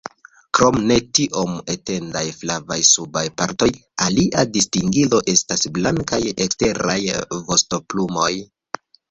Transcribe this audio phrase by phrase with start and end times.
[0.59, 3.67] Krom ne tiom etendaj flavaj subaj partoj,
[4.07, 6.99] alia distingilo estas blankaj eksteraj
[7.53, 8.33] vostoplumoj.